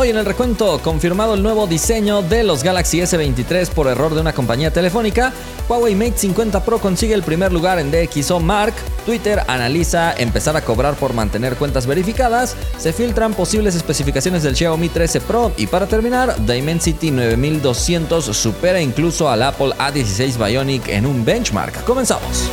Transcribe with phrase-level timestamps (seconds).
[0.00, 4.22] Hoy en el recuento, confirmado el nuevo diseño de los Galaxy S23 por error de
[4.22, 5.30] una compañía telefónica,
[5.68, 8.72] Huawei Mate 50 Pro consigue el primer lugar en DxO Mark,
[9.04, 14.88] Twitter analiza empezar a cobrar por mantener cuentas verificadas, se filtran posibles especificaciones del Xiaomi
[14.88, 21.26] 13 Pro y para terminar, Dimensity 9200 supera incluso al Apple A16 Bionic en un
[21.26, 21.84] benchmark.
[21.84, 22.48] Comenzamos.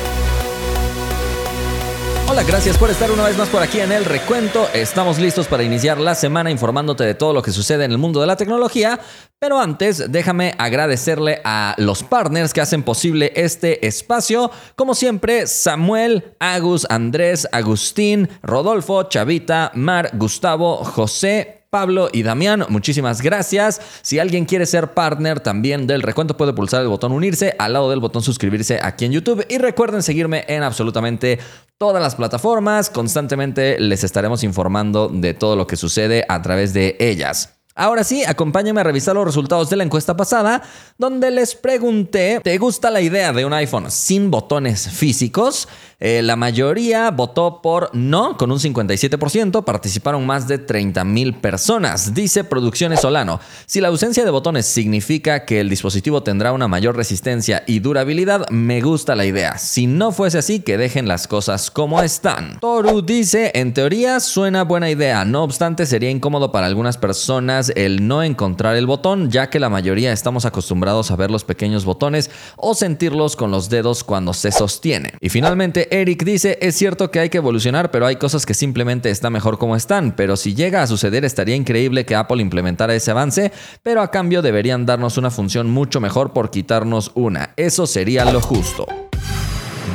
[2.45, 4.67] Gracias por estar una vez más por aquí en el recuento.
[4.73, 8.21] Estamos listos para iniciar la semana informándote de todo lo que sucede en el mundo
[8.21, 8.99] de la tecnología.
[9.39, 14.51] Pero antes, déjame agradecerle a los partners que hacen posible este espacio.
[14.75, 23.21] Como siempre, Samuel, Agus, Andrés, Agustín, Rodolfo, Chavita, Mar, Gustavo, José, Pablo y Damián, muchísimas
[23.21, 23.79] gracias.
[24.01, 27.91] Si alguien quiere ser partner también del recuento, puede pulsar el botón unirse al lado
[27.91, 29.45] del botón suscribirse aquí en YouTube.
[29.47, 31.37] Y recuerden seguirme en absolutamente
[31.77, 32.89] todas las plataformas.
[32.89, 37.53] Constantemente les estaremos informando de todo lo que sucede a través de ellas.
[37.75, 40.63] Ahora sí, acompáñenme a revisar los resultados de la encuesta pasada,
[40.97, 45.67] donde les pregunté, ¿te gusta la idea de un iPhone sin botones físicos?
[45.99, 52.13] Eh, la mayoría votó por no, con un 57%, participaron más de 30 mil personas.
[52.13, 56.95] Dice Producciones Solano, si la ausencia de botones significa que el dispositivo tendrá una mayor
[56.95, 59.57] resistencia y durabilidad, me gusta la idea.
[59.57, 62.59] Si no fuese así, que dejen las cosas como están.
[62.59, 68.07] Toru dice, en teoría suena buena idea, no obstante sería incómodo para algunas personas el
[68.07, 72.29] no encontrar el botón, ya que la mayoría estamos acostumbrados a ver los pequeños botones
[72.55, 75.13] o sentirlos con los dedos cuando se sostiene.
[75.21, 79.09] Y finalmente, Eric dice, es cierto que hay que evolucionar, pero hay cosas que simplemente
[79.09, 83.11] están mejor como están, pero si llega a suceder estaría increíble que Apple implementara ese
[83.11, 83.52] avance,
[83.83, 87.53] pero a cambio deberían darnos una función mucho mejor por quitarnos una.
[87.58, 88.88] Eso sería lo justo.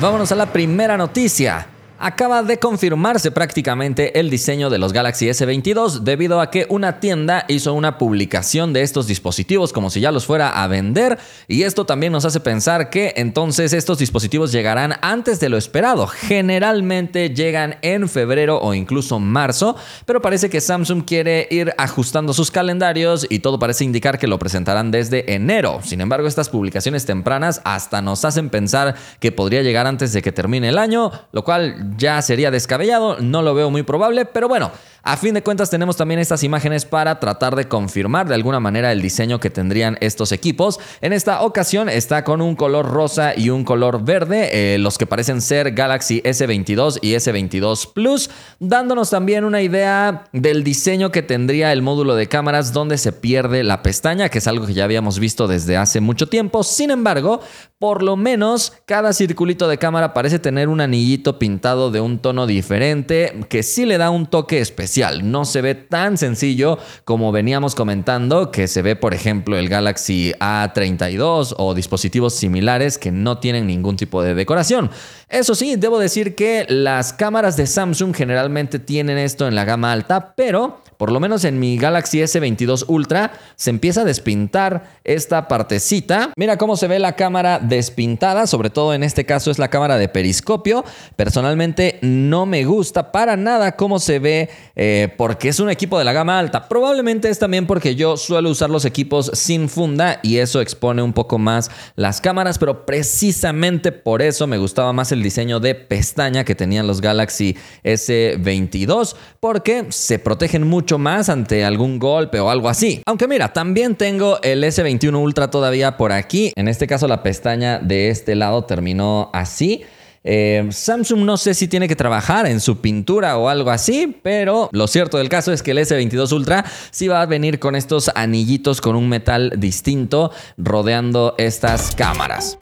[0.00, 1.71] Vámonos a la primera noticia
[2.02, 7.44] acaba de confirmarse prácticamente el diseño de los Galaxy S22 debido a que una tienda
[7.46, 11.86] hizo una publicación de estos dispositivos como si ya los fuera a vender y esto
[11.86, 16.08] también nos hace pensar que entonces estos dispositivos llegarán antes de lo esperado.
[16.08, 22.50] Generalmente llegan en febrero o incluso marzo, pero parece que Samsung quiere ir ajustando sus
[22.50, 25.78] calendarios y todo parece indicar que lo presentarán desde enero.
[25.84, 30.32] Sin embargo, estas publicaciones tempranas hasta nos hacen pensar que podría llegar antes de que
[30.32, 34.72] termine el año, lo cual ya sería descabellado, no lo veo muy probable, pero bueno,
[35.04, 38.92] a fin de cuentas tenemos también estas imágenes para tratar de confirmar de alguna manera
[38.92, 40.78] el diseño que tendrían estos equipos.
[41.00, 45.06] En esta ocasión está con un color rosa y un color verde, eh, los que
[45.06, 48.30] parecen ser Galaxy S22 y S22 Plus,
[48.60, 53.64] dándonos también una idea del diseño que tendría el módulo de cámaras donde se pierde
[53.64, 56.62] la pestaña, que es algo que ya habíamos visto desde hace mucho tiempo.
[56.62, 57.40] Sin embargo,
[57.80, 62.46] por lo menos cada circulito de cámara parece tener un anillito pintado de un tono
[62.46, 64.91] diferente que sí le da un toque especial
[65.22, 70.32] no se ve tan sencillo como veníamos comentando, que se ve, por ejemplo, el Galaxy
[70.38, 74.90] A32 o dispositivos similares que no tienen ningún tipo de decoración.
[75.32, 79.90] Eso sí, debo decir que las cámaras de Samsung generalmente tienen esto en la gama
[79.90, 85.48] alta, pero por lo menos en mi Galaxy S22 Ultra se empieza a despintar esta
[85.48, 86.30] partecita.
[86.36, 89.96] Mira cómo se ve la cámara despintada, sobre todo en este caso es la cámara
[89.96, 90.84] de periscopio.
[91.16, 96.04] Personalmente no me gusta para nada cómo se ve eh, porque es un equipo de
[96.04, 96.68] la gama alta.
[96.68, 101.14] Probablemente es también porque yo suelo usar los equipos sin funda y eso expone un
[101.14, 106.44] poco más las cámaras, pero precisamente por eso me gustaba más el diseño de pestaña
[106.44, 112.68] que tenían los Galaxy S22 porque se protegen mucho más ante algún golpe o algo
[112.68, 113.02] así.
[113.06, 116.52] Aunque mira, también tengo el S21 Ultra todavía por aquí.
[116.56, 119.84] En este caso la pestaña de este lado terminó así.
[120.24, 124.68] Eh, Samsung no sé si tiene que trabajar en su pintura o algo así, pero
[124.72, 128.10] lo cierto del caso es que el S22 Ultra sí va a venir con estos
[128.14, 132.56] anillitos con un metal distinto rodeando estas cámaras.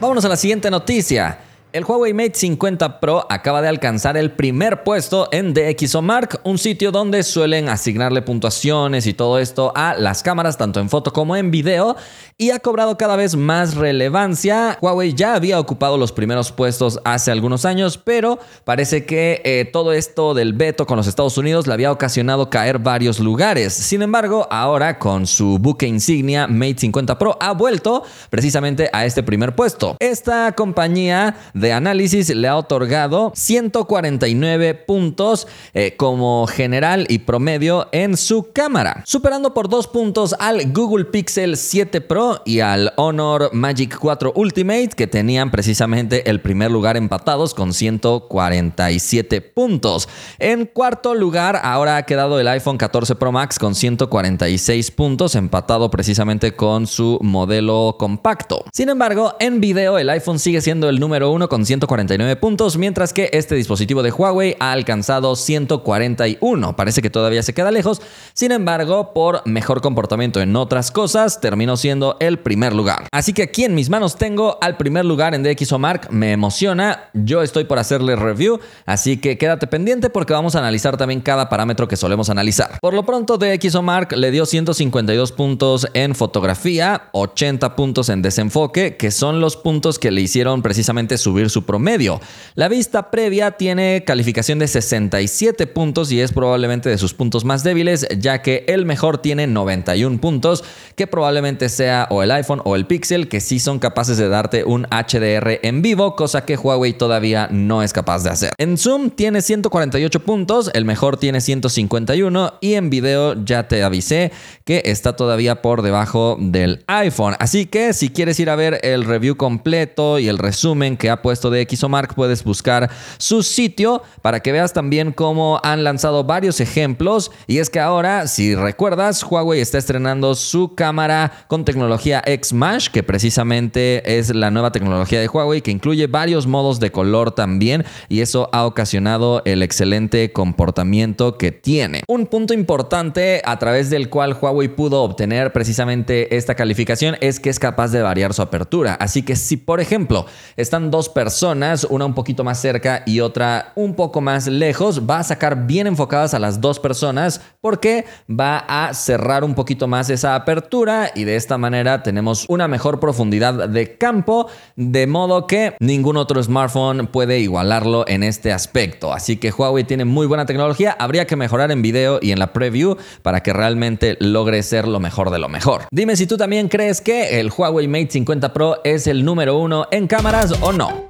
[0.00, 1.40] Vámonos a la siguiente noticia.
[1.72, 6.92] El Huawei Mate 50 Pro acaba de alcanzar el primer puesto en DxOMark, un sitio
[6.92, 11.50] donde suelen asignarle puntuaciones y todo esto a las cámaras, tanto en foto como en
[11.50, 11.96] video,
[12.40, 14.78] y ha cobrado cada vez más relevancia.
[14.80, 19.92] Huawei ya había ocupado los primeros puestos hace algunos años, pero parece que eh, todo
[19.92, 23.72] esto del veto con los Estados Unidos le había ocasionado caer varios lugares.
[23.72, 29.24] Sin embargo, ahora con su buque insignia Mate 50 Pro ha vuelto precisamente a este
[29.24, 29.96] primer puesto.
[29.98, 38.16] Esta compañía de análisis le ha otorgado 149 puntos eh, como general y promedio en
[38.16, 43.50] su cámara, superando por dos puntos al Google Pixel 7 Pro 4 y al Honor
[43.52, 50.08] Magic 4 Ultimate que tenían precisamente el primer lugar empatados con 147 puntos.
[50.38, 55.90] En cuarto lugar ahora ha quedado el iPhone 14 Pro Max con 146 puntos empatado
[55.90, 58.64] precisamente con su modelo compacto.
[58.72, 63.12] Sin embargo, en video el iPhone sigue siendo el número uno con 149 puntos mientras
[63.12, 66.76] que este dispositivo de Huawei ha alcanzado 141.
[66.76, 68.02] Parece que todavía se queda lejos.
[68.34, 73.06] Sin embargo, por mejor comportamiento en otras cosas, terminó siendo el primer lugar.
[73.12, 76.10] Así que aquí en mis manos tengo al primer lugar en DxOMark.
[76.10, 77.10] Me emociona.
[77.14, 78.58] Yo estoy por hacerle review.
[78.86, 82.78] Así que quédate pendiente porque vamos a analizar también cada parámetro que solemos analizar.
[82.80, 89.10] Por lo pronto, DxOMark le dio 152 puntos en fotografía, 80 puntos en desenfoque, que
[89.10, 92.20] son los puntos que le hicieron precisamente subir su promedio.
[92.54, 97.62] La vista previa tiene calificación de 67 puntos y es probablemente de sus puntos más
[97.62, 100.64] débiles, ya que el mejor tiene 91 puntos,
[100.94, 104.64] que probablemente sea o el iPhone o el Pixel, que sí son capaces de darte
[104.64, 108.52] un HDR en vivo, cosa que Huawei todavía no es capaz de hacer.
[108.58, 114.32] En Zoom tiene 148 puntos, el mejor tiene 151 y en video ya te avisé
[114.64, 117.34] que está todavía por debajo del iPhone.
[117.38, 121.22] Así que si quieres ir a ver el review completo y el resumen que ha
[121.22, 126.60] puesto de Xomark, puedes buscar su sitio para que veas también cómo han lanzado varios
[126.60, 127.30] ejemplos.
[127.46, 133.02] Y es que ahora, si recuerdas, Huawei está estrenando su cámara con tecnología X-Mash, que
[133.02, 138.20] precisamente es la nueva tecnología de Huawei que incluye varios modos de color también y
[138.20, 142.02] eso ha ocasionado el excelente comportamiento que tiene.
[142.08, 147.50] Un punto importante a través del cual Huawei pudo obtener precisamente esta calificación es que
[147.50, 148.94] es capaz de variar su apertura.
[148.94, 153.72] Así que si por ejemplo están dos personas, una un poquito más cerca y otra
[153.74, 158.58] un poco más lejos, va a sacar bien enfocadas a las dos personas porque va
[158.58, 163.68] a cerrar un poquito más esa apertura y de esta manera tenemos una mejor profundidad
[163.68, 169.12] de campo, de modo que ningún otro smartphone puede igualarlo en este aspecto.
[169.12, 172.52] Así que Huawei tiene muy buena tecnología, habría que mejorar en video y en la
[172.52, 175.82] preview para que realmente logre ser lo mejor de lo mejor.
[175.90, 179.86] Dime si tú también crees que el Huawei Mate 50 Pro es el número uno
[179.90, 181.08] en cámaras o no.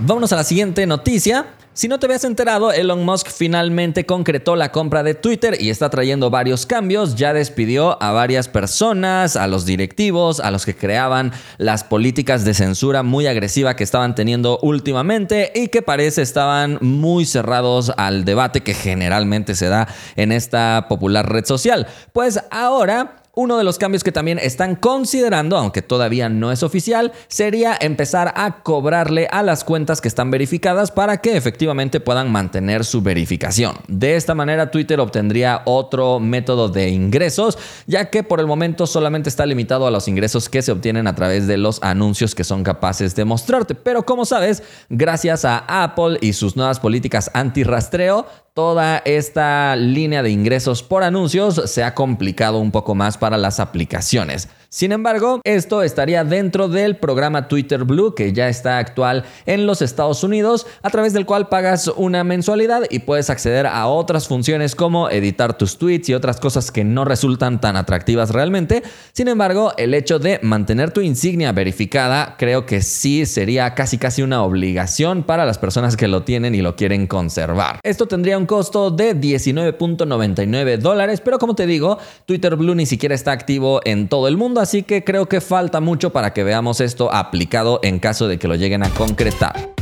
[0.00, 1.46] Vámonos a la siguiente noticia.
[1.72, 5.90] Si no te habías enterado, Elon Musk finalmente concretó la compra de Twitter y está
[5.90, 7.16] trayendo varios cambios.
[7.16, 12.54] Ya despidió a varias personas, a los directivos, a los que creaban las políticas de
[12.54, 18.60] censura muy agresiva que estaban teniendo últimamente y que parece estaban muy cerrados al debate
[18.60, 21.88] que generalmente se da en esta popular red social.
[22.12, 27.12] Pues ahora uno de los cambios que también están considerando, aunque todavía no es oficial,
[27.28, 32.84] sería empezar a cobrarle a las cuentas que están verificadas para que efectivamente puedan mantener
[32.84, 33.76] su verificación.
[33.86, 39.28] De esta manera Twitter obtendría otro método de ingresos, ya que por el momento solamente
[39.28, 42.64] está limitado a los ingresos que se obtienen a través de los anuncios que son
[42.64, 43.76] capaces de mostrarte.
[43.76, 48.26] Pero como sabes, gracias a Apple y sus nuevas políticas anti-rastreo,
[48.58, 53.60] toda esta línea de ingresos por anuncios se ha complicado un poco más para las
[53.60, 54.48] aplicaciones.
[54.70, 59.80] Sin embargo, esto estaría dentro del programa Twitter Blue que ya está actual en los
[59.80, 64.74] Estados Unidos, a través del cual pagas una mensualidad y puedes acceder a otras funciones
[64.74, 68.82] como editar tus tweets y otras cosas que no resultan tan atractivas realmente.
[69.14, 74.20] Sin embargo, el hecho de mantener tu insignia verificada creo que sí sería casi casi
[74.20, 77.80] una obligación para las personas que lo tienen y lo quieren conservar.
[77.82, 83.14] Esto tendría un costo de 19.99 dólares, pero como te digo, Twitter Blue ni siquiera
[83.14, 86.80] está activo en todo el mundo así que creo que falta mucho para que veamos
[86.80, 89.74] esto aplicado en caso de que lo lleguen a concretar.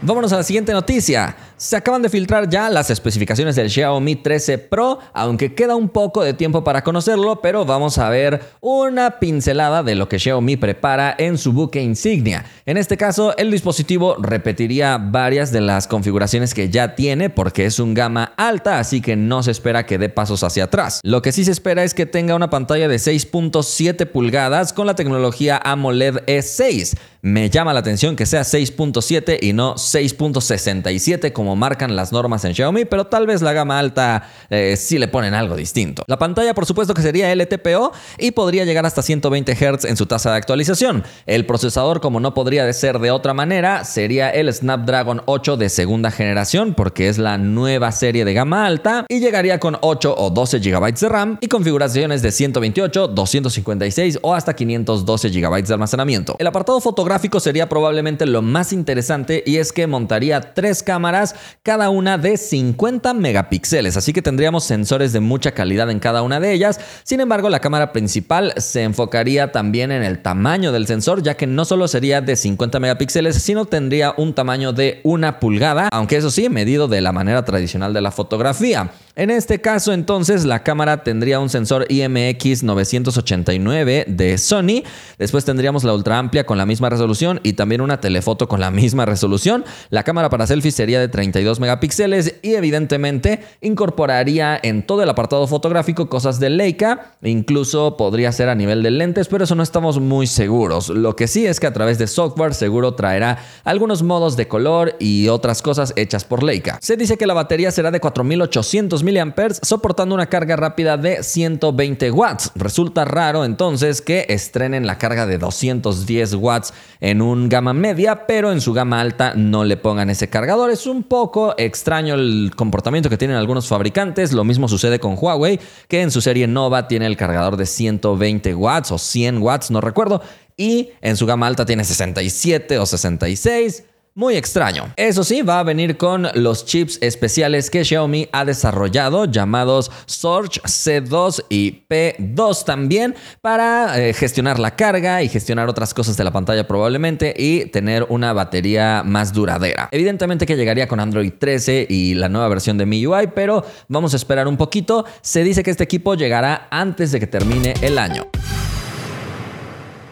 [0.00, 1.36] Vámonos a la siguiente noticia.
[1.58, 6.22] Se acaban de filtrar ya las especificaciones del Xiaomi 13 Pro, aunque queda un poco
[6.22, 11.12] de tiempo para conocerlo, pero vamos a ver una pincelada de lo que Xiaomi prepara
[11.18, 12.44] en su buque insignia.
[12.64, 17.80] En este caso, el dispositivo repetiría varias de las configuraciones que ya tiene porque es
[17.80, 21.00] un gama alta, así que no se espera que dé pasos hacia atrás.
[21.02, 24.94] Lo que sí se espera es que tenga una pantalla de 6.7 pulgadas con la
[24.94, 26.96] tecnología AMOLED E6.
[27.20, 32.54] Me llama la atención que sea 6.7 y no 6.67 como marcan las normas en
[32.54, 36.04] Xiaomi, pero tal vez la gama alta eh, sí le ponen algo distinto.
[36.06, 40.06] La pantalla por supuesto que sería LTPO y podría llegar hasta 120 Hz en su
[40.06, 41.04] tasa de actualización.
[41.26, 46.10] El procesador como no podría ser de otra manera sería el Snapdragon 8 de segunda
[46.10, 50.58] generación porque es la nueva serie de gama alta y llegaría con 8 o 12
[50.58, 56.36] GB de RAM y configuraciones de 128, 256 o hasta 512 GB de almacenamiento.
[56.38, 61.90] El apartado fotográfico sería probablemente lo más interesante y es que montaría tres cámaras cada
[61.90, 66.52] una de 50 megapíxeles, así que tendríamos sensores de mucha calidad en cada una de
[66.52, 66.80] ellas.
[67.04, 71.46] Sin embargo, la cámara principal se enfocaría también en el tamaño del sensor, ya que
[71.46, 76.30] no solo sería de 50 megapíxeles, sino tendría un tamaño de una pulgada, aunque eso
[76.30, 78.92] sí, medido de la manera tradicional de la fotografía.
[79.16, 84.84] En este caso, entonces, la cámara tendría un sensor IMX 989 de Sony.
[85.18, 88.70] Después tendríamos la ultra amplia con la misma resolución y también una telefoto con la
[88.70, 89.64] misma resolución.
[89.90, 95.46] La cámara para selfies sería de 32 megapíxeles y evidentemente incorporaría en todo el apartado
[95.46, 97.16] fotográfico cosas de Leica.
[97.22, 100.88] Incluso podría ser a nivel de lentes, pero eso no estamos muy seguros.
[100.88, 104.96] Lo que sí es que a través de software seguro traerá algunos modos de color
[104.98, 106.78] y otras cosas hechas por Leica.
[106.80, 112.10] Se dice que la batería será de 4800 mAh soportando una carga rápida de 120
[112.10, 112.52] watts.
[112.54, 118.50] Resulta raro entonces que estrenen la carga de 210 watts en un gama media, pero
[118.50, 120.70] en su gama alta no le pongan ese cargador.
[120.70, 121.17] Es un poco
[121.56, 124.32] extraño el comportamiento que tienen algunos fabricantes.
[124.32, 125.58] Lo mismo sucede con Huawei,
[125.88, 129.80] que en su serie Nova tiene el cargador de 120 watts o 100 watts, no
[129.80, 130.22] recuerdo,
[130.56, 133.84] y en su gama alta tiene 67 o 66.
[134.14, 134.92] Muy extraño.
[134.96, 140.60] Eso sí, va a venir con los chips especiales que Xiaomi ha desarrollado, llamados Surge
[140.62, 146.32] C2 y P2 también, para eh, gestionar la carga y gestionar otras cosas de la
[146.32, 149.88] pantalla probablemente y tener una batería más duradera.
[149.92, 154.16] Evidentemente que llegaría con Android 13 y la nueva versión de MIUI, pero vamos a
[154.16, 155.04] esperar un poquito.
[155.20, 158.26] Se dice que este equipo llegará antes de que termine el año.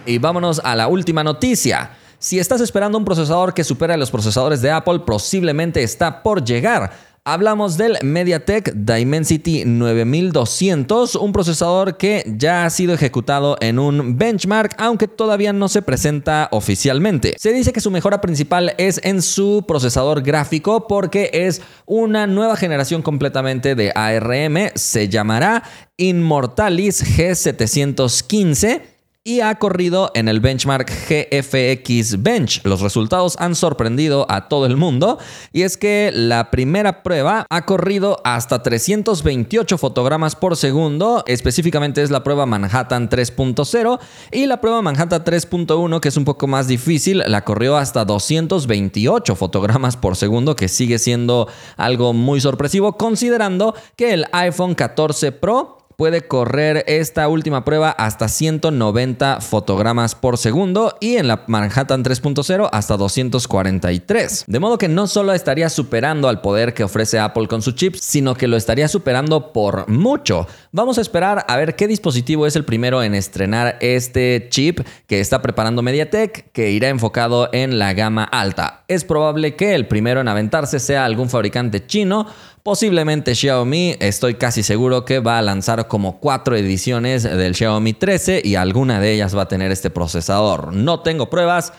[0.06, 1.95] Y vámonos a la última noticia.
[2.18, 6.92] Si estás esperando un procesador que supera los procesadores de Apple, posiblemente está por llegar.
[7.28, 14.76] Hablamos del MediaTek Dimensity 9200, un procesador que ya ha sido ejecutado en un benchmark,
[14.78, 17.34] aunque todavía no se presenta oficialmente.
[17.36, 22.56] Se dice que su mejora principal es en su procesador gráfico porque es una nueva
[22.56, 25.64] generación completamente de ARM, se llamará
[25.96, 28.95] Immortalis G715
[29.26, 32.60] y ha corrido en el benchmark GFX Bench.
[32.62, 35.18] Los resultados han sorprendido a todo el mundo
[35.52, 42.10] y es que la primera prueba ha corrido hasta 328 fotogramas por segundo, específicamente es
[42.10, 43.98] la prueba Manhattan 3.0
[44.30, 49.34] y la prueba Manhattan 3.1 que es un poco más difícil, la corrió hasta 228
[49.34, 55.85] fotogramas por segundo, que sigue siendo algo muy sorpresivo considerando que el iPhone 14 Pro
[55.96, 62.68] puede correr esta última prueba hasta 190 fotogramas por segundo y en la Manhattan 3.0
[62.70, 64.44] hasta 243.
[64.46, 67.94] De modo que no solo estaría superando al poder que ofrece Apple con su chip,
[67.94, 70.46] sino que lo estaría superando por mucho.
[70.70, 75.20] Vamos a esperar a ver qué dispositivo es el primero en estrenar este chip que
[75.20, 78.84] está preparando MediaTek, que irá enfocado en la gama alta.
[78.88, 82.26] Es probable que el primero en aventarse sea algún fabricante chino
[82.66, 88.42] Posiblemente Xiaomi, estoy casi seguro que va a lanzar como cuatro ediciones del Xiaomi 13
[88.42, 90.72] y alguna de ellas va a tener este procesador.
[90.72, 91.72] No tengo pruebas,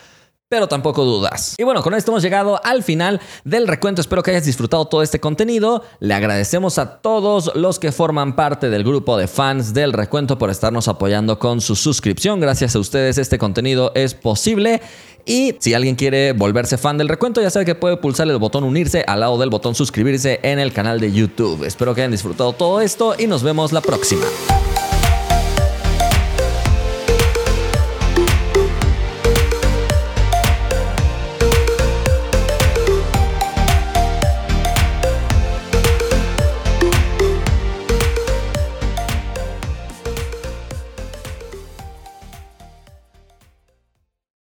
[0.48, 1.56] pero tampoco dudas.
[1.58, 4.00] Y bueno, con esto hemos llegado al final del recuento.
[4.00, 5.84] Espero que hayas disfrutado todo este contenido.
[6.00, 10.50] Le agradecemos a todos los que forman parte del grupo de fans del recuento por
[10.50, 12.40] estarnos apoyando con su suscripción.
[12.40, 14.82] Gracias a ustedes este contenido es posible.
[15.28, 18.64] Y si alguien quiere volverse fan del recuento, ya sabe que puede pulsar el botón
[18.64, 21.66] unirse al lado del botón suscribirse en el canal de YouTube.
[21.66, 24.26] Espero que hayan disfrutado todo esto y nos vemos la próxima.